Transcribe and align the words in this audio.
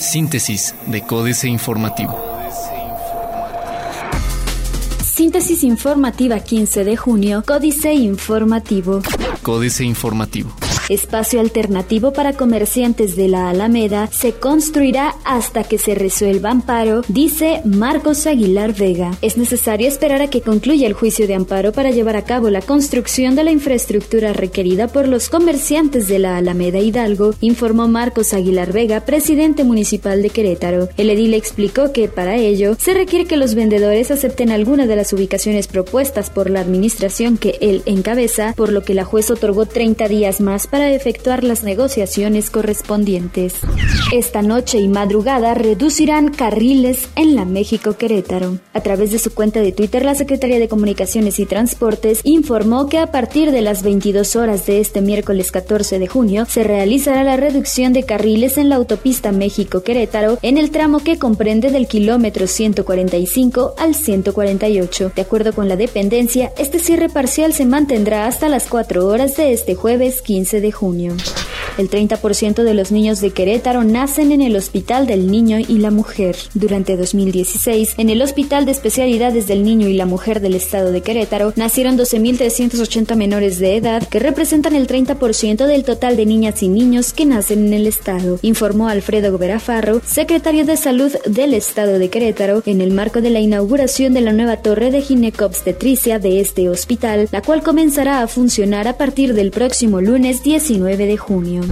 Síntesis 0.00 0.74
de 0.86 1.02
Códice 1.02 1.48
Informativo. 1.48 2.18
Síntesis 5.02 5.64
informativa 5.64 6.38
15 6.38 6.84
de 6.84 6.96
junio, 6.96 7.42
Códice 7.46 7.92
Informativo. 7.92 9.02
Códice 9.42 9.84
Informativo 9.84 10.67
espacio 10.88 11.40
alternativo 11.40 12.12
para 12.12 12.32
comerciantes 12.32 13.16
de 13.16 13.28
la 13.28 13.50
Alameda, 13.50 14.08
se 14.12 14.32
construirá 14.32 15.14
hasta 15.24 15.64
que 15.64 15.78
se 15.78 15.94
resuelva 15.94 16.50
amparo, 16.50 17.02
dice 17.08 17.60
Marcos 17.64 18.26
Aguilar 18.26 18.74
Vega. 18.74 19.12
Es 19.22 19.36
necesario 19.36 19.88
esperar 19.88 20.22
a 20.22 20.30
que 20.30 20.40
concluya 20.40 20.86
el 20.86 20.92
juicio 20.92 21.26
de 21.26 21.34
amparo 21.34 21.72
para 21.72 21.90
llevar 21.90 22.16
a 22.16 22.24
cabo 22.24 22.50
la 22.50 22.62
construcción 22.62 23.34
de 23.34 23.44
la 23.44 23.50
infraestructura 23.50 24.32
requerida 24.32 24.88
por 24.88 25.08
los 25.08 25.28
comerciantes 25.28 26.08
de 26.08 26.18
la 26.18 26.36
Alameda 26.36 26.78
Hidalgo, 26.78 27.34
informó 27.40 27.88
Marcos 27.88 28.32
Aguilar 28.32 28.72
Vega, 28.72 29.04
presidente 29.04 29.64
municipal 29.64 30.22
de 30.22 30.30
Querétaro. 30.30 30.88
El 30.96 31.10
edil 31.10 31.34
explicó 31.34 31.92
que 31.92 32.08
para 32.08 32.36
ello 32.36 32.76
se 32.78 32.94
requiere 32.94 33.26
que 33.26 33.36
los 33.36 33.54
vendedores 33.54 34.10
acepten 34.10 34.50
alguna 34.50 34.86
de 34.86 34.96
las 34.96 35.12
ubicaciones 35.12 35.66
propuestas 35.66 36.30
por 36.30 36.50
la 36.50 36.60
administración 36.60 37.36
que 37.36 37.58
él 37.60 37.82
encabeza, 37.86 38.54
por 38.56 38.72
lo 38.72 38.82
que 38.82 38.94
la 38.94 39.04
juez 39.04 39.30
otorgó 39.30 39.66
30 39.66 40.08
días 40.08 40.40
más 40.40 40.66
para 40.66 40.77
para 40.78 40.92
efectuar 40.92 41.42
las 41.42 41.64
negociaciones 41.64 42.50
correspondientes. 42.50 43.54
Esta 44.12 44.42
noche 44.42 44.78
y 44.78 44.86
madrugada 44.86 45.54
reducirán 45.54 46.28
carriles 46.28 47.08
en 47.16 47.34
la 47.34 47.44
México 47.44 47.96
Querétaro. 47.96 48.58
A 48.74 48.80
través 48.80 49.10
de 49.10 49.18
su 49.18 49.34
cuenta 49.34 49.60
de 49.60 49.72
Twitter, 49.72 50.04
la 50.04 50.14
Secretaría 50.14 50.60
de 50.60 50.68
Comunicaciones 50.68 51.40
y 51.40 51.46
Transportes 51.46 52.20
informó 52.22 52.88
que 52.88 52.98
a 52.98 53.10
partir 53.10 53.50
de 53.50 53.60
las 53.60 53.82
22 53.82 54.36
horas 54.36 54.66
de 54.66 54.78
este 54.78 55.00
miércoles 55.00 55.50
14 55.50 55.98
de 55.98 56.06
junio 56.06 56.46
se 56.48 56.62
realizará 56.62 57.24
la 57.24 57.36
reducción 57.36 57.92
de 57.92 58.04
carriles 58.04 58.56
en 58.56 58.68
la 58.68 58.76
autopista 58.76 59.32
México 59.32 59.82
Querétaro 59.82 60.38
en 60.42 60.58
el 60.58 60.70
tramo 60.70 61.00
que 61.00 61.18
comprende 61.18 61.72
del 61.72 61.88
kilómetro 61.88 62.46
145 62.46 63.74
al 63.78 63.96
148. 63.96 65.10
De 65.16 65.22
acuerdo 65.22 65.52
con 65.52 65.68
la 65.68 65.74
dependencia, 65.74 66.52
este 66.56 66.78
cierre 66.78 67.08
parcial 67.08 67.52
se 67.52 67.64
mantendrá 67.64 68.28
hasta 68.28 68.48
las 68.48 68.68
4 68.68 69.04
horas 69.04 69.36
de 69.36 69.52
este 69.52 69.74
jueves 69.74 70.22
15 70.22 70.60
de 70.60 70.67
junio. 70.70 71.14
El 71.78 71.88
30% 71.88 72.64
de 72.64 72.74
los 72.74 72.90
niños 72.90 73.20
de 73.20 73.30
Querétaro 73.30 73.84
nacen 73.84 74.32
en 74.32 74.42
el 74.42 74.56
Hospital 74.56 75.06
del 75.06 75.30
Niño 75.30 75.58
y 75.60 75.78
la 75.78 75.92
Mujer. 75.92 76.34
Durante 76.54 76.96
2016, 76.96 77.94
en 77.98 78.10
el 78.10 78.20
Hospital 78.20 78.66
de 78.66 78.72
Especialidades 78.72 79.46
del 79.46 79.62
Niño 79.62 79.86
y 79.86 79.92
la 79.92 80.04
Mujer 80.04 80.40
del 80.40 80.56
Estado 80.56 80.90
de 80.90 81.02
Querétaro, 81.02 81.52
nacieron 81.54 81.96
12.380 81.96 83.14
menores 83.14 83.60
de 83.60 83.76
edad, 83.76 84.02
que 84.08 84.18
representan 84.18 84.74
el 84.74 84.88
30% 84.88 85.66
del 85.66 85.84
total 85.84 86.16
de 86.16 86.26
niñas 86.26 86.64
y 86.64 86.68
niños 86.68 87.12
que 87.12 87.26
nacen 87.26 87.68
en 87.68 87.72
el 87.72 87.86
Estado, 87.86 88.40
informó 88.42 88.88
Alfredo 88.88 89.30
Goberafarro, 89.30 90.00
secretario 90.04 90.64
de 90.64 90.76
Salud 90.76 91.12
del 91.26 91.54
Estado 91.54 92.00
de 92.00 92.10
Querétaro, 92.10 92.64
en 92.66 92.80
el 92.80 92.90
marco 92.90 93.20
de 93.20 93.30
la 93.30 93.38
inauguración 93.38 94.14
de 94.14 94.22
la 94.22 94.32
nueva 94.32 94.56
torre 94.56 94.90
de 94.90 95.00
ginecobstetricia 95.00 96.18
de 96.18 96.40
este 96.40 96.68
hospital, 96.68 97.28
la 97.30 97.40
cual 97.40 97.62
comenzará 97.62 98.20
a 98.20 98.26
funcionar 98.26 98.88
a 98.88 98.98
partir 98.98 99.34
del 99.34 99.52
próximo 99.52 100.00
lunes 100.00 100.42
19 100.58 101.06
de 101.06 101.16
junio. 101.16 101.62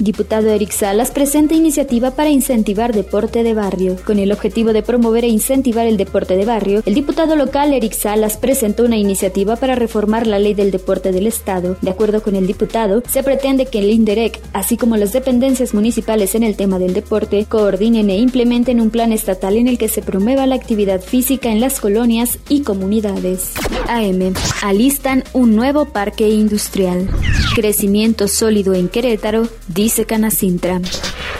Diputado 0.00 0.48
Eric 0.48 0.70
Salas 0.70 1.10
presenta 1.10 1.54
iniciativa 1.54 2.12
para 2.12 2.30
incentivar 2.30 2.94
deporte 2.94 3.42
de 3.42 3.52
barrio. 3.52 3.96
Con 4.06 4.18
el 4.18 4.32
objetivo 4.32 4.72
de 4.72 4.82
promover 4.82 5.24
e 5.24 5.28
incentivar 5.28 5.86
el 5.86 5.98
deporte 5.98 6.38
de 6.38 6.46
barrio, 6.46 6.82
el 6.86 6.94
diputado 6.94 7.36
local 7.36 7.74
Eric 7.74 7.92
Salas 7.92 8.38
presentó 8.38 8.86
una 8.86 8.96
iniciativa 8.96 9.56
para 9.56 9.74
reformar 9.74 10.26
la 10.26 10.38
ley 10.38 10.54
del 10.54 10.70
deporte 10.70 11.12
del 11.12 11.26
Estado. 11.26 11.76
De 11.82 11.90
acuerdo 11.90 12.22
con 12.22 12.34
el 12.34 12.46
diputado, 12.46 13.02
se 13.10 13.22
pretende 13.22 13.66
que 13.66 13.80
el 13.80 13.90
INDEREC, 13.90 14.40
así 14.54 14.78
como 14.78 14.96
las 14.96 15.12
dependencias 15.12 15.74
municipales 15.74 16.34
en 16.34 16.44
el 16.44 16.56
tema 16.56 16.78
del 16.78 16.94
deporte, 16.94 17.44
coordinen 17.44 18.08
e 18.08 18.16
implementen 18.16 18.80
un 18.80 18.88
plan 18.88 19.12
estatal 19.12 19.58
en 19.58 19.68
el 19.68 19.76
que 19.76 19.88
se 19.88 20.00
promueva 20.00 20.46
la 20.46 20.54
actividad 20.54 21.02
física 21.02 21.50
en 21.50 21.60
las 21.60 21.78
colonias 21.78 22.38
y 22.48 22.62
comunidades. 22.62 23.52
AM. 23.86 24.32
Alistan 24.62 25.24
un 25.34 25.54
nuevo 25.54 25.84
parque 25.84 26.30
industrial. 26.30 27.06
Crecimiento 27.54 28.28
sólido 28.28 28.72
en 28.74 28.88
Querétaro, 28.88 29.48
dice 29.68 29.89
Canacintra. 30.06 30.80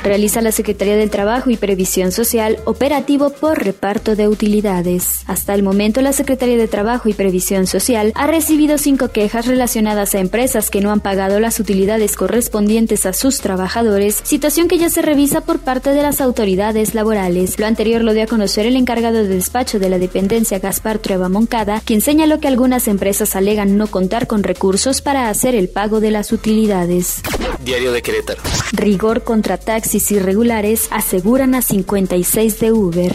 Realiza 0.02 0.40
la 0.40 0.50
Secretaría 0.50 0.96
del 0.96 1.10
Trabajo 1.10 1.50
y 1.50 1.56
Previsión 1.56 2.10
Social 2.10 2.58
operativo 2.64 3.30
por 3.30 3.62
reparto 3.62 4.16
de 4.16 4.28
utilidades. 4.28 5.22
Hasta 5.26 5.54
el 5.54 5.62
momento, 5.62 6.00
la 6.00 6.12
Secretaría 6.12 6.56
de 6.56 6.68
Trabajo 6.68 7.08
y 7.08 7.12
Previsión 7.12 7.66
Social 7.66 8.12
ha 8.16 8.26
recibido 8.26 8.78
cinco 8.78 9.08
quejas 9.08 9.46
relacionadas 9.46 10.14
a 10.14 10.20
empresas 10.20 10.70
que 10.70 10.80
no 10.80 10.90
han 10.90 11.00
pagado 11.00 11.38
las 11.38 11.60
utilidades 11.60 12.16
correspondientes 12.16 13.06
a 13.06 13.12
sus 13.12 13.40
trabajadores, 13.40 14.20
situación 14.24 14.68
que 14.68 14.78
ya 14.78 14.90
se 14.90 15.02
revisa 15.02 15.42
por 15.42 15.60
parte 15.60 15.90
de 15.90 16.02
las 16.02 16.20
autoridades 16.20 16.94
laborales. 16.94 17.58
Lo 17.58 17.66
anterior 17.66 18.02
lo 18.02 18.14
dio 18.14 18.24
a 18.24 18.26
conocer 18.26 18.66
el 18.66 18.76
encargado 18.76 19.18
de 19.18 19.28
despacho 19.28 19.78
de 19.78 19.90
la 19.90 19.98
dependencia 19.98 20.58
Gaspar 20.58 20.98
Trueba 20.98 21.28
Moncada, 21.28 21.82
quien 21.84 22.00
señaló 22.00 22.40
que 22.40 22.48
algunas 22.48 22.88
empresas 22.88 23.36
alegan 23.36 23.76
no 23.76 23.86
contar 23.86 24.26
con 24.26 24.42
recursos 24.42 25.02
para 25.02 25.28
hacer 25.28 25.54
el 25.54 25.68
pago 25.68 26.00
de 26.00 26.10
las 26.10 26.32
utilidades. 26.32 27.22
Diario 27.64 27.92
de 27.92 28.02
Querétaro. 28.02 28.40
Rigor 28.72 29.22
contra 29.22 29.58
taxis 29.58 30.10
irregulares 30.10 30.88
aseguran 30.90 31.54
a 31.54 31.62
56 31.62 32.60
de 32.60 32.72
Uber. 32.72 33.12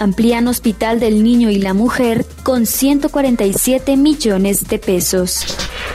Amplían 0.00 0.48
Hospital 0.48 1.00
del 1.00 1.22
Niño 1.22 1.50
y 1.50 1.56
la 1.56 1.74
Mujer 1.74 2.24
con 2.42 2.66
147 2.66 3.96
millones 3.96 4.68
de 4.68 4.78
pesos. 4.78 5.44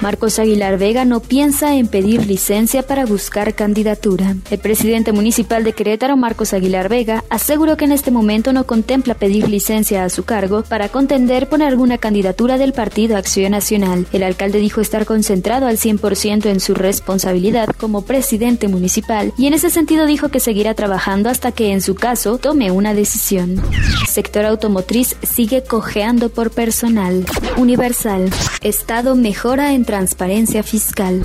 Marcos 0.01 0.37
Aguilar 0.37 0.77
Vega 0.77 1.05
no 1.05 1.21
piensa 1.21 1.75
en 1.75 1.87
pedir 1.87 2.27
licencia 2.27 2.83
para 2.83 3.05
buscar 3.05 3.55
candidatura. 3.55 4.35
El 4.51 4.59
presidente 4.59 5.11
municipal 5.11 5.63
de 5.63 5.73
Querétaro, 5.73 6.15
Marcos 6.15 6.53
Aguilar 6.53 6.87
Vega, 6.87 7.23
aseguró 7.29 7.77
que 7.77 7.85
en 7.85 7.91
este 7.91 8.11
momento 8.11 8.53
no 8.53 8.65
contempla 8.65 9.15
pedir 9.15 9.49
licencia 9.49 10.03
a 10.03 10.09
su 10.09 10.23
cargo 10.23 10.63
para 10.63 10.89
contender 10.89 11.49
por 11.49 11.63
alguna 11.63 11.97
candidatura 11.97 12.59
del 12.59 12.73
Partido 12.73 13.17
Acción 13.17 13.51
Nacional. 13.51 14.05
El 14.13 14.21
alcalde 14.21 14.59
dijo 14.59 14.81
estar 14.81 15.05
concentrado 15.05 15.65
al 15.65 15.77
100% 15.77 16.45
en 16.45 16.59
su 16.59 16.75
responsabilidad 16.75 17.69
como 17.77 18.03
presidente 18.03 18.67
municipal 18.67 19.33
y 19.35 19.47
en 19.47 19.55
ese 19.55 19.71
sentido 19.71 20.05
dijo 20.05 20.29
que 20.29 20.39
seguirá 20.39 20.75
trabajando 20.75 21.29
hasta 21.29 21.51
que 21.51 21.71
en 21.71 21.81
su 21.81 21.95
caso 21.95 22.37
tome 22.37 22.69
una 22.69 22.93
decisión. 22.93 23.61
Sector 24.07 24.45
automotriz 24.45 25.15
sigue 25.23 25.63
cojeando 25.63 26.29
por 26.29 26.51
personal. 26.51 27.25
Universal. 27.57 28.29
Estado 28.61 29.15
mejora 29.15 29.73
en 29.73 29.86
transparencia 29.87 30.61
fiscal. 30.61 31.23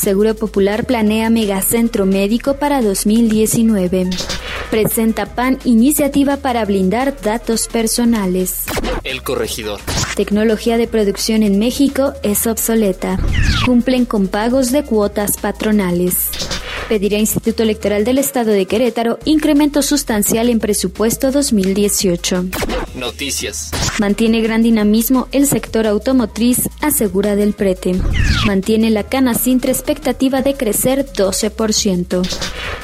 Seguro 0.00 0.34
Popular 0.34 0.86
planea 0.86 1.28
megacentro 1.28 2.06
médico 2.06 2.54
para 2.54 2.80
2019. 2.80 4.08
Presenta 4.70 5.26
PAN 5.26 5.58
iniciativa 5.64 6.38
para 6.38 6.64
blindar 6.64 7.20
datos 7.20 7.68
personales. 7.68 8.64
El 9.02 9.22
corregidor. 9.22 9.80
Tecnología 10.16 10.78
de 10.78 10.86
producción 10.86 11.42
en 11.42 11.58
México 11.58 12.14
es 12.22 12.46
obsoleta. 12.46 13.18
Cumplen 13.66 14.06
con 14.06 14.28
pagos 14.28 14.72
de 14.72 14.84
cuotas 14.84 15.36
patronales 15.36 16.30
pedirá 16.88 17.18
Instituto 17.18 17.62
Electoral 17.62 18.04
del 18.04 18.18
Estado 18.18 18.52
de 18.52 18.66
Querétaro 18.66 19.18
incremento 19.24 19.82
sustancial 19.82 20.48
en 20.48 20.58
presupuesto 20.58 21.30
2018. 21.32 22.44
Noticias. 22.94 23.70
Mantiene 23.98 24.40
gran 24.40 24.62
dinamismo 24.62 25.28
el 25.32 25.46
sector 25.46 25.86
automotriz, 25.86 26.68
asegura 26.80 27.36
del 27.36 27.52
prete. 27.52 27.94
Mantiene 28.46 28.90
la 28.90 29.04
cana 29.04 29.34
sin 29.34 29.60
expectativa 29.64 30.42
de 30.42 30.54
crecer 30.54 31.06
12%. 31.06 32.22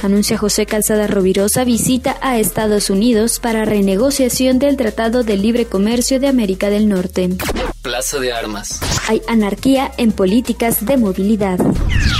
Anuncia 0.03 0.37
José 0.37 0.65
Calzada 0.65 1.07
Rovirosa 1.07 1.63
visita 1.63 2.17
a 2.21 2.39
Estados 2.39 2.89
Unidos 2.89 3.39
para 3.39 3.65
renegociación 3.65 4.57
del 4.57 4.77
Tratado 4.77 5.23
de 5.23 5.37
Libre 5.37 5.65
Comercio 5.65 6.19
de 6.19 6.27
América 6.27 6.69
del 6.69 6.89
Norte. 6.89 7.29
Plaza 7.81 8.19
de 8.19 8.31
Armas. 8.31 8.79
Hay 9.07 9.21
anarquía 9.27 9.91
en 9.97 10.11
políticas 10.11 10.85
de 10.85 10.97
movilidad. 10.97 11.59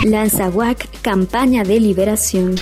Lanza 0.03 0.49
WAC 0.49 0.87
campaña 1.01 1.63
de 1.63 1.79
liberación. 1.79 2.55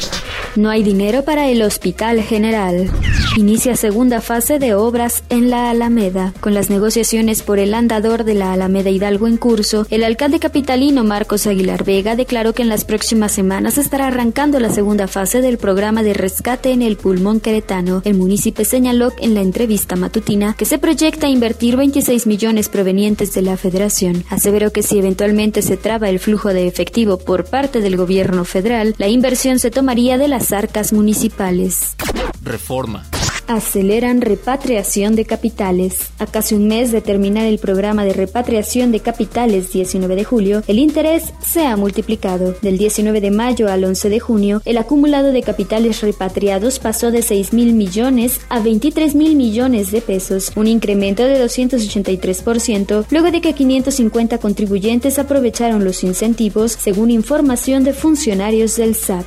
No 0.56 0.70
hay 0.70 0.84
dinero 0.84 1.24
para 1.24 1.48
el 1.48 1.62
Hospital 1.62 2.22
General. 2.22 2.90
Inicia 3.38 3.76
segunda 3.76 4.20
fase 4.20 4.58
de 4.58 4.74
obras 4.74 5.24
en 5.30 5.50
la 5.50 5.70
Alameda. 5.70 6.34
Con 6.42 6.54
las 6.54 6.70
negociaciones 6.70 7.44
por 7.44 7.60
el 7.60 7.74
andador 7.74 8.24
de 8.24 8.34
la 8.34 8.52
Alameda 8.52 8.90
Hidalgo 8.90 9.28
en 9.28 9.38
curso, 9.38 9.86
el 9.90 10.04
alcalde 10.04 10.40
capitalino 10.40 11.04
Marcos 11.04 11.46
Aguilar 11.46 11.84
Vega 11.86 12.16
declaró 12.16 12.54
que 12.54 12.64
en 12.64 12.70
las 12.70 12.86
próximas 12.86 13.32
semanas 13.32 13.78
estará 13.78 14.08
arrancando 14.08 14.60
la 14.60 14.72
segunda 14.72 15.08
fase 15.08 15.42
del 15.42 15.58
programa 15.58 16.02
de 16.04 16.14
rescate 16.14 16.72
en 16.72 16.82
el 16.82 16.98
pulmón 16.98 17.40
queretano. 17.40 18.02
El 18.04 18.16
municipio 18.16 18.66
señaló 18.66 19.14
en 19.20 19.36
la 19.36 19.42
entrevista 19.42 19.96
matutina 19.96 20.56
que 20.58 20.66
se 20.66 20.80
proyecta 20.80 21.30
invertir 21.30 21.78
26 21.78 22.26
millones 22.26 22.68
provenientes 22.68 23.34
de 23.34 23.44
la 23.44 23.56
federación. 23.56 24.26
Aseveró 24.30 24.72
que 24.72 24.84
si 24.84 24.98
eventualmente 24.98 25.62
se 25.62 25.78
traba 25.78 26.10
el 26.10 26.20
flujo 26.20 26.50
de 26.50 26.68
efectivo 26.68 27.18
por 27.18 27.46
parte 27.46 27.80
del 27.80 27.96
gobierno 27.96 28.44
federal, 28.44 28.96
la 28.98 29.08
inversión 29.08 29.60
se 29.60 29.72
tomaría 29.72 30.18
de 30.18 30.28
las 30.40 30.54
arcas 30.54 30.94
municipales. 30.94 31.98
Reforma. 32.42 33.04
Aceleran 33.50 34.22
repatriación 34.22 35.16
de 35.16 35.26
capitales. 35.26 36.12
A 36.20 36.28
casi 36.28 36.54
un 36.54 36.68
mes 36.68 36.92
de 36.92 37.02
terminar 37.02 37.46
el 37.46 37.58
programa 37.58 38.06
de 38.06 38.14
repatriación 38.14 38.92
de 38.92 39.00
capitales 39.00 39.74
19 39.74 40.16
de 40.16 40.24
julio, 40.24 40.62
el 40.68 40.78
interés 40.78 41.34
se 41.42 41.66
ha 41.66 41.76
multiplicado. 41.76 42.56
Del 42.62 42.78
19 42.78 43.22
de 43.22 43.32
mayo 43.32 43.68
al 43.68 43.84
11 43.84 44.10
de 44.10 44.20
junio, 44.20 44.62
el 44.66 44.78
acumulado 44.78 45.32
de 45.32 45.42
capitales 45.42 46.02
repatriados 46.02 46.78
pasó 46.78 47.10
de 47.10 47.24
6 47.24 47.54
mil 47.54 47.74
millones 47.74 48.40
a 48.50 48.60
23 48.60 49.16
mil 49.16 49.36
millones 49.36 49.92
de 49.92 50.02
pesos, 50.02 50.52
un 50.56 50.68
incremento 50.68 51.24
de 51.24 51.44
283%, 51.44 53.06
luego 53.10 53.32
de 53.32 53.42
que 53.42 53.54
550 53.54 54.38
contribuyentes 54.38 55.18
aprovecharon 55.18 55.84
los 55.84 56.04
incentivos, 56.04 56.74
según 56.74 57.10
información 57.10 57.84
de 57.84 57.94
funcionarios 57.94 58.76
del 58.76 58.94
SAT. 58.94 59.26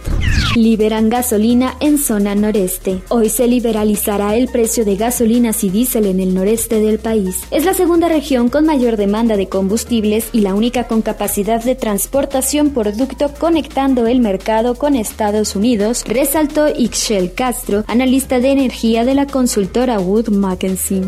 Liberan 0.55 1.09
gasolina 1.09 1.77
en 1.81 1.99
zona 1.99 2.37
noreste. 2.37 3.03
Hoy 3.09 3.29
se 3.29 3.49
liberalizará 4.13 4.37
el 4.37 4.49
precio 4.49 4.85
de 4.85 4.97
gasolinas 4.97 5.65
y 5.65 5.71
diésel 5.71 6.07
en 6.07 6.21
el 6.21 6.35
noreste 6.35 6.81
del 6.81 6.99
país. 6.99 7.43
Es 7.51 7.65
la 7.65 7.75
segunda 7.75 8.09
región 8.09 8.49
con 8.49 8.67
mayor 8.67 8.97
demanda 8.97 9.37
de 9.37 9.49
combustibles 9.49 10.29
y 10.33 10.41
la 10.41 10.55
única 10.55 10.87
con 10.87 11.03
capacidad 11.03 11.63
de 11.63 11.75
transportación 11.75 12.71
por 12.71 12.95
ducto 12.95 13.33
conectando 13.39 14.07
el 14.07 14.21
mercado 14.21 14.75
con 14.75 14.97
Estados 14.97 15.57
Unidos, 15.57 16.05
resaltó 16.07 16.69
Ixchel 16.69 17.33
Castro, 17.33 17.85
analista 17.87 18.41
de 18.41 18.51
energía 18.51 19.05
de 19.05 19.15
la 19.15 19.27
consultora 19.27 19.99
Wood 19.99 20.29
Mackenzie 20.29 21.03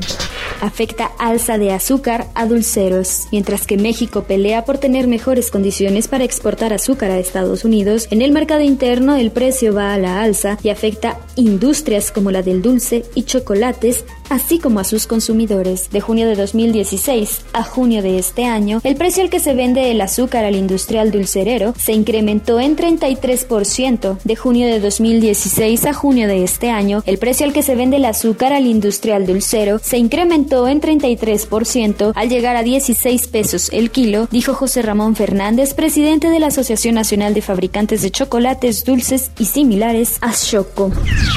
afecta 0.60 1.10
alza 1.18 1.58
de 1.58 1.72
azúcar 1.72 2.26
a 2.34 2.46
dulceros. 2.46 3.28
Mientras 3.32 3.66
que 3.66 3.76
México 3.76 4.24
pelea 4.24 4.64
por 4.64 4.78
tener 4.78 5.06
mejores 5.06 5.50
condiciones 5.50 6.08
para 6.08 6.24
exportar 6.24 6.72
azúcar 6.72 7.10
a 7.10 7.18
Estados 7.18 7.64
Unidos, 7.64 8.08
en 8.10 8.22
el 8.22 8.32
mercado 8.32 8.62
interno 8.62 9.16
el 9.16 9.30
precio 9.30 9.74
va 9.74 9.92
a 9.92 9.98
la 9.98 10.22
alza 10.22 10.58
y 10.62 10.70
afecta 10.70 11.18
industrias 11.36 12.10
como 12.10 12.30
la 12.30 12.42
del 12.42 12.62
dulce 12.62 12.93
y 13.14 13.24
chocolates, 13.24 14.04
así 14.30 14.58
como 14.58 14.80
a 14.80 14.84
sus 14.84 15.06
consumidores. 15.06 15.90
De 15.90 16.00
junio 16.00 16.26
de 16.26 16.34
2016 16.34 17.42
a 17.52 17.62
junio 17.62 18.02
de 18.02 18.18
este 18.18 18.44
año, 18.44 18.80
el 18.84 18.96
precio 18.96 19.22
al 19.22 19.30
que 19.30 19.40
se 19.40 19.54
vende 19.54 19.90
el 19.90 20.00
azúcar 20.00 20.44
al 20.44 20.56
industrial 20.56 21.10
dulcerero 21.10 21.74
se 21.78 21.92
incrementó 21.92 22.60
en 22.60 22.76
33%. 22.76 24.18
De 24.24 24.36
junio 24.36 24.66
de 24.66 24.80
2016 24.80 25.86
a 25.86 25.92
junio 25.92 26.26
de 26.28 26.44
este 26.44 26.70
año, 26.70 27.02
el 27.06 27.18
precio 27.18 27.46
al 27.46 27.52
que 27.52 27.62
se 27.62 27.74
vende 27.74 27.96
el 27.96 28.04
azúcar 28.04 28.52
al 28.52 28.66
industrial 28.66 29.26
dulcero 29.26 29.78
se 29.82 29.98
incrementó 29.98 30.66
en 30.68 30.80
33% 30.80 32.12
al 32.14 32.28
llegar 32.28 32.56
a 32.56 32.62
16 32.62 33.26
pesos 33.28 33.70
el 33.72 33.90
kilo, 33.90 34.28
dijo 34.30 34.54
José 34.54 34.82
Ramón 34.82 35.16
Fernández, 35.16 35.74
presidente 35.74 36.28
de 36.30 36.40
la 36.40 36.48
Asociación 36.48 36.94
Nacional 36.94 37.34
de 37.34 37.42
Fabricantes 37.42 38.02
de 38.02 38.10
Chocolates, 38.10 38.84
Dulces 38.84 39.30
y 39.38 39.46
Similares, 39.46 40.18
ASHOCO. 40.20 40.90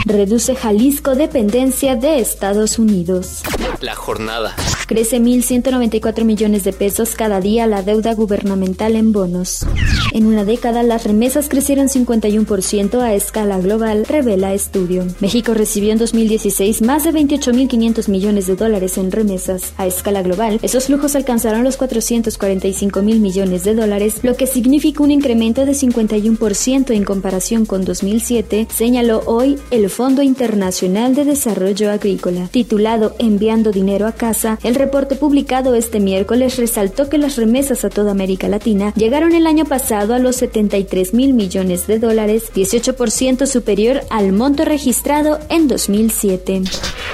Reduce 0.05 0.55
Jalisco 0.55 1.15
dependencia 1.15 1.95
de 1.95 2.19
Estados 2.19 2.79
Unidos. 2.79 2.86
La 3.81 3.95
jornada. 3.95 4.55
Crece 4.87 5.19
1.194 5.19 6.23
millones 6.23 6.63
de 6.63 6.71
pesos 6.71 7.15
cada 7.15 7.41
día 7.41 7.67
la 7.67 7.81
deuda 7.81 8.13
gubernamental 8.13 8.95
en 8.95 9.11
bonos. 9.11 9.65
En 10.13 10.25
una 10.25 10.45
década, 10.45 10.83
las 10.83 11.03
remesas 11.03 11.49
crecieron 11.49 11.89
51% 11.89 13.01
a 13.01 13.13
escala 13.13 13.59
global, 13.59 14.05
revela 14.05 14.53
estudio. 14.53 15.05
México 15.19 15.53
recibió 15.53 15.91
en 15.91 15.97
2016 15.97 16.81
más 16.81 17.03
de 17.03 17.11
28.500 17.11 18.07
millones 18.07 18.47
de 18.47 18.55
dólares 18.55 18.97
en 18.97 19.11
remesas. 19.11 19.73
A 19.77 19.85
escala 19.85 20.21
global, 20.21 20.59
esos 20.61 20.85
flujos 20.85 21.15
alcanzaron 21.15 21.65
los 21.65 21.75
445 21.75 23.01
mil 23.01 23.19
millones 23.19 23.65
de 23.65 23.75
dólares, 23.75 24.19
lo 24.23 24.35
que 24.35 24.47
significa 24.47 25.03
un 25.03 25.11
incremento 25.11 25.65
de 25.65 25.73
51% 25.73 26.91
en 26.91 27.03
comparación 27.03 27.65
con 27.65 27.83
2007, 27.83 28.67
señaló 28.73 29.23
hoy 29.25 29.59
el 29.71 29.89
Fondo 29.89 30.21
Internacional 30.21 31.13
de 31.15 31.25
Desarrollo 31.25 31.91
Agrícola. 31.91 32.47
Titulado 32.67 33.15
Enviando 33.17 33.71
dinero 33.71 34.07
a 34.07 34.11
casa, 34.11 34.59
el 34.61 34.75
reporte 34.75 35.15
publicado 35.15 35.73
este 35.73 36.01
miércoles 36.01 36.57
resaltó 36.57 37.07
que 37.07 37.17
las 37.17 37.37
remesas 37.37 37.85
a 37.85 37.89
toda 37.89 38.11
América 38.11 38.49
Latina 38.49 38.91
llegaron 38.97 39.31
el 39.31 39.47
año 39.47 39.63
pasado 39.63 40.13
a 40.13 40.19
los 40.19 40.35
73 40.35 41.13
mil 41.13 41.33
millones 41.33 41.87
de 41.87 41.97
dólares, 41.97 42.51
18% 42.53 43.45
superior 43.45 44.01
al 44.09 44.33
monto 44.33 44.65
registrado 44.65 45.39
en 45.47 45.69
2007. 45.69 46.63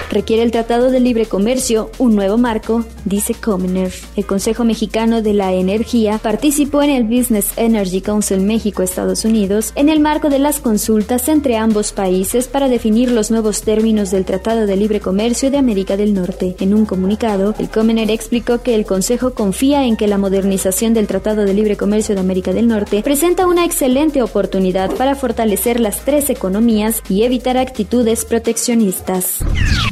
Requiere 0.10 0.42
el 0.42 0.52
Tratado 0.52 0.90
de 0.90 1.00
Libre 1.00 1.28
Comercio 1.28 1.92
un 2.00 2.16
nuevo 2.16 2.38
marco, 2.38 2.84
dice 3.06 3.36
Comener. 3.36 3.92
El 4.16 4.26
Consejo 4.26 4.64
Mexicano 4.64 5.22
de 5.22 5.34
la 5.34 5.54
Energía 5.54 6.18
participó 6.18 6.82
en 6.82 6.90
el 6.90 7.04
Business 7.04 7.52
Energy 7.58 8.02
Council 8.02 8.42
México-Estados 8.42 9.24
Unidos 9.24 9.72
en 9.76 9.90
el 9.90 10.00
marco 10.00 10.30
de 10.30 10.40
las 10.40 10.60
consultas 10.60 11.30
entre 11.30 11.58
ambos 11.58 11.92
países 11.94 12.48
para 12.48 12.70
definir 12.70 13.12
los 13.12 13.30
nuevos 13.30 13.62
términos 13.62 14.10
del 14.10 14.26
Tratado 14.26 14.66
de 14.66 14.78
Libre 14.78 15.00
Comercio 15.00 15.43
de 15.50 15.58
América 15.58 15.98
del 15.98 16.14
Norte. 16.14 16.56
En 16.60 16.74
un 16.74 16.86
comunicado, 16.86 17.56
el 17.60 17.70
Comener 17.70 18.12
explicó 18.12 18.62
que 18.62 18.76
el 18.76 18.86
Consejo 18.86 19.34
confía 19.34 19.86
en 19.86 19.98
que 19.98 20.08
la 20.08 20.18
modernización 20.18 20.94
del 20.94 21.08
Tratado 21.08 21.44
de 21.46 21.54
Libre 21.54 21.78
Comercio 21.78 22.16
de 22.16 22.22
América 22.22 22.54
del 22.54 22.68
Norte 22.68 23.02
presenta 23.04 23.48
una 23.48 23.66
excelente 23.66 24.22
oportunidad 24.22 24.92
para 24.96 25.16
fortalecer 25.16 25.80
las 25.80 26.06
tres 26.06 26.30
economías 26.30 27.02
y 27.10 27.24
evitar 27.24 27.58
actitudes 27.58 28.26
proteccionistas. 28.26 29.40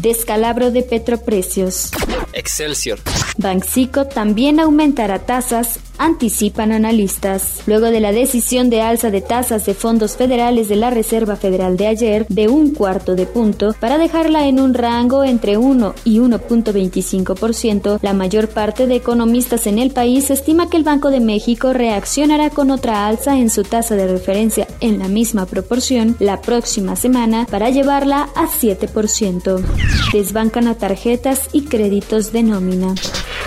Descalabro 0.01 0.71
de 0.71 0.83
petroprecios. 0.83 1.91
Excelsior. 2.33 2.99
Banxico 3.37 4.05
también 4.05 4.59
aumentará 4.59 5.19
tasas 5.19 5.79
anticipan 6.01 6.71
analistas. 6.71 7.61
Luego 7.67 7.91
de 7.91 7.99
la 7.99 8.11
decisión 8.11 8.71
de 8.71 8.81
alza 8.81 9.11
de 9.11 9.21
tasas 9.21 9.67
de 9.67 9.75
fondos 9.75 10.17
federales 10.17 10.67
de 10.67 10.75
la 10.75 10.89
Reserva 10.89 11.35
Federal 11.35 11.77
de 11.77 11.85
ayer 11.87 12.25
de 12.27 12.47
un 12.47 12.73
cuarto 12.73 13.15
de 13.15 13.27
punto 13.27 13.75
para 13.79 13.99
dejarla 13.99 14.47
en 14.47 14.59
un 14.59 14.73
rango 14.73 15.23
entre 15.23 15.57
1 15.57 15.93
y 16.03 16.17
1.25%, 16.17 17.99
la 18.01 18.13
mayor 18.13 18.47
parte 18.47 18.87
de 18.87 18.95
economistas 18.95 19.67
en 19.67 19.77
el 19.77 19.91
país 19.91 20.31
estima 20.31 20.69
que 20.69 20.77
el 20.77 20.83
Banco 20.83 21.11
de 21.11 21.19
México 21.19 21.71
reaccionará 21.71 22.49
con 22.49 22.71
otra 22.71 23.05
alza 23.05 23.37
en 23.37 23.51
su 23.51 23.61
tasa 23.63 23.95
de 23.95 24.07
referencia 24.07 24.67
en 24.79 24.97
la 24.97 25.07
misma 25.07 25.45
proporción 25.45 26.15
la 26.19 26.41
próxima 26.41 26.95
semana 26.95 27.45
para 27.49 27.69
llevarla 27.69 28.29
a 28.35 28.47
7%. 28.47 29.61
Desbancan 30.13 30.67
a 30.67 30.75
tarjetas 30.75 31.49
y 31.53 31.65
créditos 31.65 32.31
de 32.31 32.41
nómina. 32.41 32.95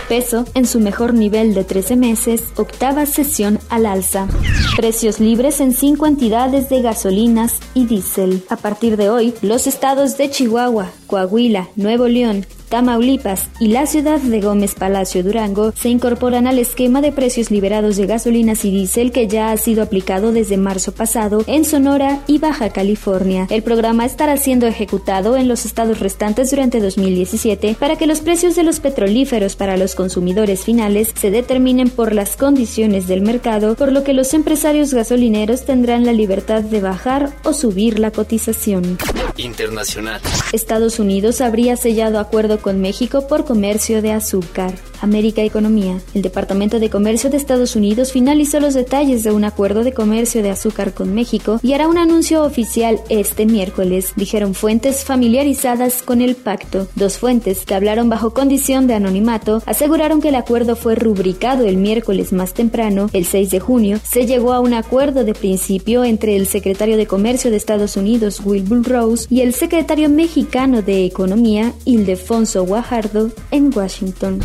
Peso 0.08 0.44
en 0.54 0.66
su 0.66 0.80
mejor 0.80 1.14
nivel 1.14 1.54
de 1.54 1.64
13 1.64 1.96
meses 1.96 2.42
octava 2.56 3.06
sesión 3.06 3.58
al 3.70 3.86
alza. 3.86 4.28
Precios 4.76 5.18
libres 5.18 5.60
en 5.60 5.72
cinco 5.72 6.06
entidades 6.06 6.68
de 6.68 6.82
gasolinas 6.82 7.60
y 7.72 7.86
diésel. 7.86 8.44
A 8.50 8.56
partir 8.56 8.96
de 8.96 9.08
hoy, 9.08 9.34
los 9.40 9.66
estados 9.66 10.18
de 10.18 10.30
Chihuahua, 10.30 10.90
Coahuila, 11.06 11.68
Nuevo 11.76 12.06
León, 12.06 12.44
Tamaulipas 12.74 13.50
y 13.60 13.68
la 13.68 13.86
ciudad 13.86 14.20
de 14.20 14.40
Gómez 14.40 14.74
Palacio 14.74 15.22
Durango 15.22 15.70
se 15.76 15.90
incorporan 15.90 16.48
al 16.48 16.58
esquema 16.58 17.00
de 17.00 17.12
precios 17.12 17.52
liberados 17.52 17.94
de 17.96 18.06
gasolinas 18.06 18.64
y 18.64 18.72
diésel 18.72 19.12
que 19.12 19.28
ya 19.28 19.52
ha 19.52 19.56
sido 19.58 19.80
aplicado 19.80 20.32
desde 20.32 20.56
marzo 20.56 20.90
pasado 20.90 21.44
en 21.46 21.64
Sonora 21.64 22.24
y 22.26 22.38
Baja 22.38 22.70
California. 22.70 23.46
El 23.48 23.62
programa 23.62 24.04
estará 24.04 24.36
siendo 24.38 24.66
ejecutado 24.66 25.36
en 25.36 25.46
los 25.46 25.66
estados 25.66 26.00
restantes 26.00 26.50
durante 26.50 26.80
2017 26.80 27.76
para 27.78 27.94
que 27.94 28.08
los 28.08 28.22
precios 28.22 28.56
de 28.56 28.64
los 28.64 28.80
petrolíferos 28.80 29.54
para 29.54 29.76
los 29.76 29.94
consumidores 29.94 30.64
finales 30.64 31.14
se 31.14 31.30
determinen 31.30 31.90
por 31.90 32.12
las 32.12 32.36
condiciones 32.36 33.06
del 33.06 33.22
mercado, 33.22 33.76
por 33.76 33.92
lo 33.92 34.02
que 34.02 34.14
los 34.14 34.34
empresarios 34.34 34.92
gasolineros 34.92 35.64
tendrán 35.64 36.04
la 36.04 36.12
libertad 36.12 36.62
de 36.62 36.80
bajar 36.80 37.30
o 37.44 37.52
subir 37.52 38.00
la 38.00 38.10
cotización. 38.10 38.98
Internacional. 39.36 40.20
Estados 40.52 40.98
Unidos 40.98 41.40
habría 41.40 41.76
sellado 41.76 42.18
acuerdo 42.18 42.58
con 42.58 42.80
México 42.80 43.26
por 43.26 43.44
comercio 43.44 44.02
de 44.02 44.12
azúcar. 44.12 44.74
América 45.00 45.42
Economía. 45.42 46.00
El 46.14 46.22
Departamento 46.22 46.80
de 46.80 46.88
Comercio 46.88 47.28
de 47.28 47.36
Estados 47.36 47.76
Unidos 47.76 48.12
finalizó 48.12 48.58
los 48.58 48.72
detalles 48.74 49.22
de 49.22 49.32
un 49.32 49.44
acuerdo 49.44 49.84
de 49.84 49.92
comercio 49.92 50.42
de 50.42 50.50
azúcar 50.50 50.94
con 50.94 51.14
México 51.14 51.60
y 51.62 51.74
hará 51.74 51.88
un 51.88 51.98
anuncio 51.98 52.42
oficial 52.42 53.00
este 53.10 53.44
miércoles, 53.44 54.12
dijeron 54.16 54.54
fuentes 54.54 55.04
familiarizadas 55.04 56.02
con 56.02 56.22
el 56.22 56.36
pacto. 56.36 56.88
Dos 56.94 57.18
fuentes 57.18 57.66
que 57.66 57.74
hablaron 57.74 58.08
bajo 58.08 58.32
condición 58.32 58.86
de 58.86 58.94
anonimato 58.94 59.62
aseguraron 59.66 60.22
que 60.22 60.30
el 60.30 60.36
acuerdo 60.36 60.74
fue 60.74 60.94
rubricado 60.94 61.66
el 61.66 61.76
miércoles 61.76 62.32
más 62.32 62.54
temprano, 62.54 63.10
el 63.12 63.26
6 63.26 63.50
de 63.50 63.60
junio, 63.60 64.00
se 64.02 64.26
llegó 64.26 64.54
a 64.54 64.60
un 64.60 64.72
acuerdo 64.72 65.24
de 65.24 65.34
principio 65.34 66.04
entre 66.04 66.36
el 66.36 66.46
secretario 66.46 66.96
de 66.96 67.06
Comercio 67.06 67.50
de 67.50 67.56
Estados 67.56 67.96
Unidos, 67.96 68.40
Wilbur 68.44 68.88
Rose, 68.88 69.23
y 69.30 69.40
el 69.40 69.54
secretario 69.54 70.08
mexicano 70.08 70.82
de 70.82 71.04
Economía, 71.04 71.72
Ildefonso 71.84 72.64
Guajardo, 72.64 73.30
en 73.50 73.70
Washington 73.74 74.40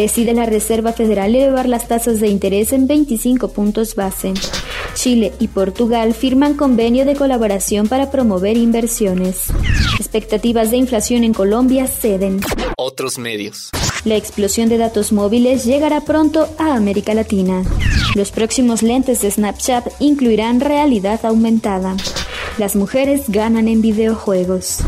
decide 0.00 0.32
la 0.32 0.46
Reserva 0.46 0.94
Federal 0.94 1.34
elevar 1.34 1.68
las 1.68 1.86
tasas 1.86 2.20
de 2.20 2.28
interés 2.28 2.72
en 2.72 2.86
25 2.86 3.48
puntos 3.48 3.94
base. 3.94 4.32
Chile 4.94 5.32
y 5.38 5.48
Portugal 5.48 6.14
firman 6.14 6.54
convenio 6.54 7.04
de 7.04 7.14
colaboración 7.14 7.86
para 7.86 8.10
promover 8.10 8.56
inversiones. 8.56 9.48
Expectativas 9.98 10.70
de 10.70 10.78
inflación 10.78 11.22
en 11.22 11.34
Colombia 11.34 11.86
ceden. 11.86 12.40
Otros 12.78 13.18
medios. 13.18 13.70
La 14.04 14.16
explosión 14.16 14.70
de 14.70 14.78
datos 14.78 15.12
móviles 15.12 15.64
llegará 15.64 16.00
pronto 16.00 16.48
a 16.58 16.74
América 16.74 17.12
Latina. 17.12 17.62
Los 18.14 18.30
próximos 18.30 18.82
lentes 18.82 19.20
de 19.20 19.30
Snapchat 19.30 19.86
incluirán 20.00 20.60
realidad 20.60 21.20
aumentada. 21.26 21.94
Las 22.60 22.76
mujeres 22.76 23.22
ganan 23.30 23.68
en 23.68 23.80
videojuegos. 23.80 24.80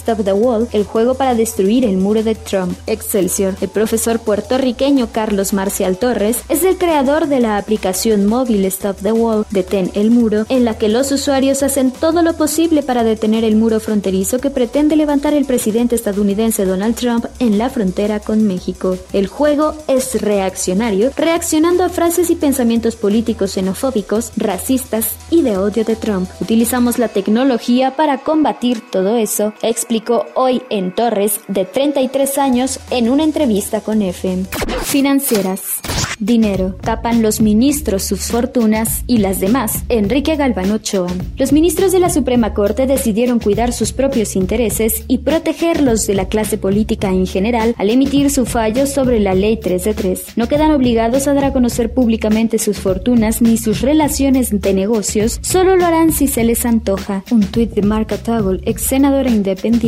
Stop 0.00 0.24
the 0.24 0.32
Wall, 0.32 0.68
el 0.72 0.84
juego 0.84 1.14
para 1.14 1.34
destruir 1.34 1.84
el 1.84 1.96
muro 1.98 2.22
de 2.22 2.34
Trump. 2.34 2.76
Excelsior. 2.86 3.54
El 3.60 3.68
profesor 3.68 4.18
puertorriqueño 4.18 5.08
Carlos 5.12 5.52
Marcial 5.52 5.98
Torres 5.98 6.38
es 6.48 6.64
el 6.64 6.78
creador 6.78 7.26
de 7.26 7.40
la 7.40 7.58
aplicación 7.58 8.26
móvil 8.26 8.64
Stop 8.64 8.96
the 9.02 9.12
Wall, 9.12 9.46
Detén 9.50 9.90
el 9.94 10.10
muro, 10.10 10.46
en 10.48 10.64
la 10.64 10.78
que 10.78 10.88
los 10.88 11.12
usuarios 11.12 11.62
hacen 11.62 11.90
todo 11.90 12.22
lo 12.22 12.34
posible 12.34 12.82
para 12.82 13.04
detener 13.04 13.44
el 13.44 13.56
muro 13.56 13.78
fronterizo 13.78 14.38
que 14.38 14.50
pretende 14.50 14.96
levantar 14.96 15.34
el 15.34 15.44
presidente 15.44 15.94
estadounidense 15.94 16.64
Donald 16.64 16.94
Trump 16.96 17.26
en 17.38 17.58
la 17.58 17.68
frontera 17.68 18.20
con 18.20 18.46
México. 18.46 18.96
El 19.12 19.26
juego 19.26 19.74
es 19.86 20.20
reaccionario, 20.20 21.10
reaccionando 21.16 21.84
a 21.84 21.88
frases 21.88 22.30
y 22.30 22.36
pensamientos 22.36 22.96
políticos 22.96 23.52
xenofóbicos, 23.52 24.32
racistas 24.36 25.14
y 25.30 25.42
de 25.42 25.58
odio 25.58 25.84
de 25.84 25.96
Trump. 25.96 26.28
Utilizamos 26.40 26.98
la 26.98 27.08
tecnología 27.08 27.96
para 27.96 28.18
combatir 28.18 28.82
todo 28.90 29.16
eso, 29.16 29.52
explicó 29.90 30.26
hoy 30.36 30.62
en 30.70 30.94
Torres, 30.94 31.40
de 31.48 31.64
33 31.64 32.38
años, 32.38 32.78
en 32.92 33.10
una 33.10 33.24
entrevista 33.24 33.80
con 33.80 34.02
FM. 34.02 34.44
Financieras. 34.84 35.80
Dinero. 36.20 36.76
Tapan 36.82 37.22
los 37.22 37.40
ministros 37.40 38.02
sus 38.04 38.26
fortunas 38.26 39.04
y 39.06 39.18
las 39.18 39.40
demás. 39.40 39.84
Enrique 39.88 40.36
Galván 40.36 40.70
Ochoa. 40.70 41.08
Los 41.38 41.52
ministros 41.52 41.92
de 41.92 41.98
la 41.98 42.10
Suprema 42.10 42.52
Corte 42.52 42.86
decidieron 42.86 43.40
cuidar 43.40 43.72
sus 43.72 43.92
propios 43.92 44.36
intereses 44.36 45.04
y 45.08 45.18
proteger 45.18 45.80
los 45.80 46.06
de 46.06 46.12
la 46.12 46.28
clase 46.28 46.58
política 46.58 47.08
en 47.08 47.26
general 47.26 47.74
al 47.78 47.88
emitir 47.88 48.30
su 48.30 48.44
fallo 48.44 48.86
sobre 48.86 49.18
la 49.18 49.34
Ley 49.34 49.56
3 49.56 49.82
de 49.82 49.94
3. 49.94 50.36
No 50.36 50.46
quedan 50.46 50.72
obligados 50.72 51.26
a 51.26 51.32
dar 51.32 51.46
a 51.46 51.52
conocer 51.54 51.94
públicamente 51.94 52.58
sus 52.58 52.78
fortunas 52.78 53.40
ni 53.40 53.56
sus 53.56 53.80
relaciones 53.80 54.50
de 54.60 54.74
negocios, 54.74 55.38
solo 55.40 55.76
lo 55.76 55.86
harán 55.86 56.12
si 56.12 56.28
se 56.28 56.44
les 56.44 56.66
antoja. 56.66 57.24
Un 57.30 57.46
tuit 57.46 57.70
de 57.70 57.82
Marca 57.82 58.18
Tagol, 58.18 58.60
ex 58.66 58.82
senadora 58.82 59.30
independiente, 59.30 59.79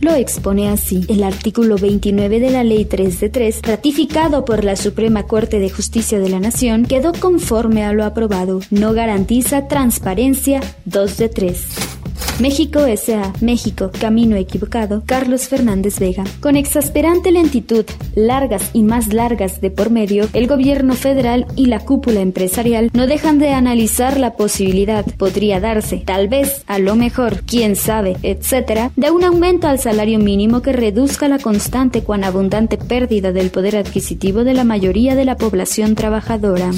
lo 0.00 0.14
expone 0.14 0.68
así. 0.68 1.04
El 1.08 1.22
artículo 1.22 1.76
29 1.76 2.40
de 2.40 2.50
la 2.50 2.64
Ley 2.64 2.84
3 2.84 3.20
de 3.20 3.28
3, 3.28 3.60
ratificado 3.62 4.44
por 4.44 4.64
la 4.64 4.76
Suprema 4.76 5.22
Corte 5.22 5.60
de 5.60 5.70
Justicia 5.70 6.18
de 6.18 6.28
la 6.28 6.40
Nación 6.40 6.84
quedó 6.84 7.12
conforme 7.12 7.84
a 7.84 7.92
lo 7.92 8.04
aprobado. 8.04 8.60
No 8.70 8.92
garantiza 8.92 9.68
transparencia 9.68 10.60
2 10.84 11.16
de 11.16 11.28
3. 11.28 11.95
México 12.38 12.84
S.A. 12.84 13.32
México, 13.40 13.90
camino 13.98 14.36
equivocado, 14.36 15.02
Carlos 15.06 15.48
Fernández 15.48 15.98
Vega. 15.98 16.24
Con 16.40 16.56
exasperante 16.56 17.32
lentitud, 17.32 17.86
largas 18.14 18.70
y 18.74 18.82
más 18.82 19.14
largas 19.14 19.62
de 19.62 19.70
por 19.70 19.88
medio, 19.90 20.28
el 20.34 20.46
gobierno 20.46 20.94
federal 20.94 21.46
y 21.56 21.66
la 21.66 21.80
cúpula 21.80 22.20
empresarial 22.20 22.90
no 22.92 23.06
dejan 23.06 23.38
de 23.38 23.52
analizar 23.52 24.20
la 24.20 24.34
posibilidad, 24.34 25.06
podría 25.16 25.60
darse, 25.60 26.02
tal 26.04 26.28
vez, 26.28 26.62
a 26.66 26.78
lo 26.78 26.94
mejor, 26.94 27.40
quién 27.46 27.74
sabe, 27.74 28.18
etcétera, 28.22 28.90
de 28.96 29.10
un 29.10 29.24
aumento 29.24 29.66
al 29.66 29.78
salario 29.78 30.18
mínimo 30.18 30.60
que 30.60 30.74
reduzca 30.74 31.28
la 31.28 31.38
constante 31.38 32.02
cuan 32.02 32.22
abundante 32.22 32.76
pérdida 32.76 33.32
del 33.32 33.50
poder 33.50 33.76
adquisitivo 33.76 34.44
de 34.44 34.52
la 34.52 34.64
mayoría 34.64 35.14
de 35.14 35.24
la 35.24 35.38
población 35.38 35.94
trabajadora. 35.94 36.70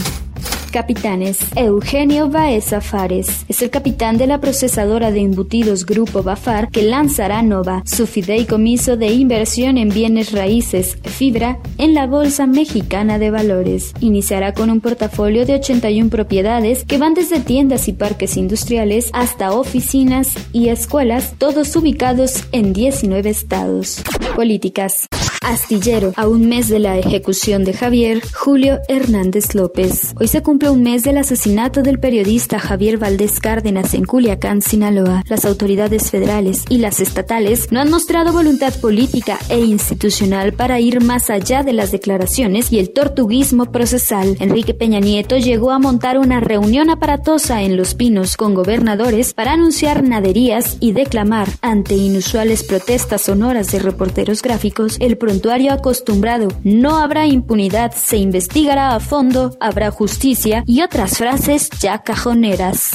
Capitanes. 0.71 1.39
Eugenio 1.57 2.29
Baeza 2.29 2.81
Fares 2.81 3.45
es 3.49 3.63
el 3.63 3.71
capitán 3.71 4.19
de 4.19 4.27
la 4.27 4.41
procesadora 4.41 5.11
de 5.11 5.21
embutidos 5.21 5.87
Grupo 5.87 6.23
Bafar 6.23 6.71
que 6.71 6.83
lanzará 6.83 7.43
Nova, 7.43 7.83
su 7.85 8.07
fideicomiso 8.07 8.97
de 8.97 9.09
inversión 9.09 9.79
en 9.79 9.89
bienes 9.89 10.33
raíces, 10.33 10.99
fibra, 11.05 11.59
en 11.79 11.95
la 11.95 12.07
Bolsa 12.07 12.47
Mexicana 12.47 13.19
de 13.19 13.31
Valores. 13.31 13.93
Iniciará 14.01 14.55
con 14.55 14.71
un 14.71 14.81
portafolio 14.81 15.47
de 15.47 15.55
81 15.57 16.11
propiedades 16.11 16.85
que 16.85 16.99
van 16.99 17.15
desde 17.15 17.41
tiendas 17.41 17.89
y 17.89 17.93
parques 17.93 18.37
industriales 18.37 19.11
hasta 19.13 19.53
oficinas 19.53 20.35
y 20.53 20.69
escuelas, 20.69 21.35
todos 21.39 21.75
ubicados 21.77 22.45
en 22.53 22.73
19 22.73 23.31
estados. 23.31 24.03
Políticas. 24.35 25.09
Astillero, 25.43 26.13
a 26.17 26.29
un 26.29 26.49
mes 26.49 26.69
de 26.69 26.79
la 26.79 26.99
ejecución 26.99 27.65
de 27.65 27.73
Javier 27.73 28.23
Julio 28.35 28.81
Hernández 28.89 29.55
López. 29.55 30.15
Hoy 30.19 30.29
se 30.29 30.43
cumple 30.43 30.71
un 30.71 30.83
mes 30.83 31.05
del 31.05 31.19
asesinato 31.19 31.83
del 31.83 31.99
periodista 31.99 32.59
Javier 32.59 32.99
Valdés 32.99 33.41
Cárdenas 33.41 33.95
en 33.95 34.05
Culiacán, 34.05 34.63
Sinaloa. 34.63 35.25
Las 35.29 35.45
autoridades 35.45 36.11
federales 36.11 36.65
y 36.69 36.79
las 36.79 37.01
estatales 37.01 37.71
no 37.71 37.81
han 37.81 37.91
mostrado 37.91 38.33
voluntad 38.33 38.75
política 38.81 39.39
e 39.49 39.61
institucional 39.61 40.53
para 40.53 40.81
ir 40.81 41.03
más 41.03 41.31
allá 41.31 41.63
de 41.63 41.73
las 41.73 41.93
declaraciones 41.93 42.73
y 42.73 42.79
el 42.79 42.91
tortuguismo 42.91 43.73
procesal. 43.73 44.37
Enrique 44.41 44.75
Peña 44.75 45.01
Nieto 45.01 45.37
llegó 45.37 45.71
a 45.71 45.79
montar 45.79 46.19
una 46.19 46.41
reunión 46.41 46.91
aparatosa 46.91 47.63
en 47.63 47.77
Los 47.77 47.95
Pinos 47.95 48.37
con 48.37 48.55
gobernadores 48.55 49.35
para 49.35 49.53
anunciar 49.53 50.03
naderías 50.03 50.77
y 50.81 50.93
declamar 50.93 51.49
ante 51.63 51.95
inusuales 51.95 52.65
protestas 52.65 53.23
sonoras 53.23 53.71
de 53.73 53.79
reporteros 53.79 54.43
gráficos 54.43 54.97
el 55.01 55.17
prontuario 55.29 55.75
acostumbrado. 55.75 56.49
No 56.65 56.97
habrá 56.97 57.27
impunidad, 57.27 57.93
se 57.93 58.17
investigará 58.17 58.95
a 58.95 59.01
fondo, 59.01 59.55
habrá 59.61 59.91
justicia 59.91 60.65
y 60.67 60.81
otras 60.81 61.19
frases 61.19 61.69
ya 61.81 61.99
cajoneras. 61.99 62.93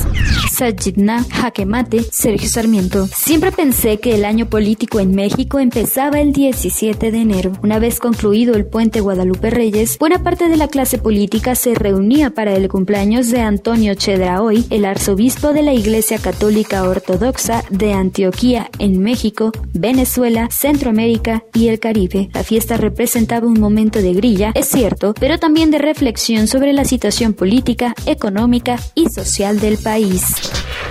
Sajidna, 0.52 1.24
Jaquemate, 1.30 2.02
Sergio 2.12 2.50
Sarmiento. 2.50 3.06
Siempre 3.06 3.52
pensé 3.52 4.00
que 4.00 4.16
el 4.16 4.26
año 4.26 4.48
político 4.48 5.00
en 5.00 5.14
México 5.14 5.60
empezaba 5.60 6.22
el 6.22 6.34
17 6.34 7.12
de 7.12 7.18
enero. 7.20 7.52
Una 7.62 7.78
vez 7.78 8.00
concluido 8.00 8.56
el 8.56 8.66
puente 8.66 9.02
Guadalupe 9.02 9.52
Reyes, 9.52 10.00
buena 10.00 10.24
parte 10.24 10.50
de 10.50 10.58
la 10.58 10.68
clase 10.68 10.98
política 10.98 11.54
se 11.54 11.76
reunía 11.76 12.32
para 12.32 12.56
el 12.56 12.68
cumpleaños 12.68 13.30
de 13.30 13.42
Antonio 13.42 13.94
Chedraoy, 13.94 14.66
el 14.72 14.86
arzobispo 14.86 15.54
de 15.54 15.62
la 15.62 15.74
Iglesia 15.74 16.18
Católica 16.18 16.90
Ortodoxa 16.90 17.64
de 17.70 17.94
Antioquía 17.94 18.72
en 18.80 19.04
México, 19.04 19.52
Venezuela, 19.74 20.50
Centroamérica 20.50 21.44
y 21.54 21.68
el 21.68 21.80
Caribe. 21.80 22.23
La 22.34 22.44
fiesta 22.44 22.78
representaba 22.78 23.48
un 23.48 23.60
momento 23.60 24.02
de 24.02 24.14
grilla, 24.14 24.52
es 24.56 24.68
cierto, 24.68 25.14
pero 25.20 25.40
también 25.40 25.72
de 25.72 25.80
reflexión 25.80 26.48
sobre 26.48 26.74
la 26.74 26.86
situación 26.86 27.34
política, 27.34 27.96
económica 28.06 28.78
y 28.96 29.10
social 29.10 29.60
del 29.60 29.78
país. 29.78 30.24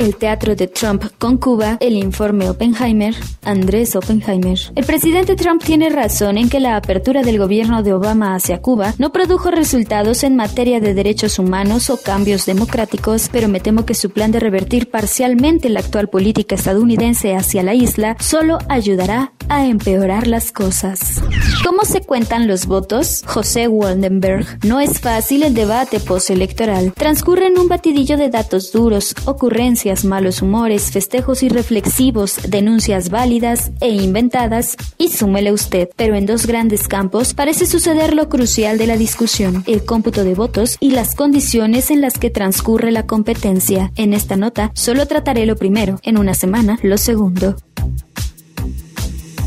El 0.00 0.16
teatro 0.16 0.56
de 0.56 0.66
Trump 0.66 1.04
con 1.18 1.36
Cuba, 1.36 1.76
el 1.80 1.94
informe 1.94 2.48
Oppenheimer, 2.48 3.14
Andrés 3.44 3.94
Oppenheimer. 3.94 4.58
El 4.74 4.84
presidente 4.84 5.36
Trump 5.36 5.62
tiene 5.62 5.90
razón 5.90 6.38
en 6.38 6.48
que 6.48 6.60
la 6.60 6.76
apertura 6.76 7.22
del 7.22 7.38
gobierno 7.38 7.82
de 7.82 7.92
Obama 7.92 8.34
hacia 8.34 8.60
Cuba 8.60 8.94
no 8.98 9.12
produjo 9.12 9.50
resultados 9.50 10.24
en 10.24 10.36
materia 10.36 10.80
de 10.80 10.94
derechos 10.94 11.38
humanos 11.38 11.90
o 11.90 11.98
cambios 11.98 12.46
democráticos, 12.46 13.28
pero 13.30 13.48
me 13.48 13.60
temo 13.60 13.84
que 13.84 13.94
su 13.94 14.10
plan 14.10 14.32
de 14.32 14.40
revertir 14.40 14.90
parcialmente 14.90 15.68
la 15.68 15.80
actual 15.80 16.08
política 16.08 16.54
estadounidense 16.54 17.34
hacia 17.34 17.62
la 17.62 17.74
isla 17.74 18.16
solo 18.18 18.58
ayudará 18.68 19.32
a 19.48 19.66
empeorar 19.66 20.26
las 20.26 20.52
cosas. 20.52 21.21
¿Cómo 21.64 21.84
se 21.84 22.00
cuentan 22.00 22.48
los 22.48 22.66
votos? 22.66 23.22
José 23.26 23.68
Waldenberg. 23.68 24.58
No 24.64 24.80
es 24.80 25.00
fácil 25.00 25.42
el 25.42 25.54
debate 25.54 26.00
postelectoral. 26.00 26.92
Transcurre 26.92 27.46
en 27.46 27.58
un 27.58 27.68
batidillo 27.68 28.16
de 28.16 28.28
datos 28.30 28.72
duros, 28.72 29.14
ocurrencias, 29.24 30.04
malos 30.04 30.42
humores, 30.42 30.90
festejos 30.90 31.42
irreflexivos, 31.42 32.38
denuncias 32.48 33.10
válidas 33.10 33.70
e 33.80 33.90
inventadas, 33.90 34.76
y 34.98 35.08
súmele 35.08 35.52
usted. 35.52 35.88
Pero 35.96 36.14
en 36.14 36.26
dos 36.26 36.46
grandes 36.46 36.88
campos 36.88 37.34
parece 37.34 37.66
suceder 37.66 38.14
lo 38.14 38.28
crucial 38.28 38.78
de 38.78 38.86
la 38.86 38.96
discusión, 38.96 39.64
el 39.66 39.84
cómputo 39.84 40.24
de 40.24 40.34
votos 40.34 40.76
y 40.80 40.90
las 40.90 41.14
condiciones 41.14 41.90
en 41.90 42.00
las 42.00 42.18
que 42.18 42.30
transcurre 42.30 42.92
la 42.92 43.06
competencia. 43.06 43.92
En 43.96 44.12
esta 44.12 44.36
nota 44.36 44.70
solo 44.74 45.06
trataré 45.06 45.46
lo 45.46 45.56
primero, 45.56 45.98
en 46.02 46.18
una 46.18 46.34
semana 46.34 46.78
lo 46.82 46.98
segundo. 46.98 47.56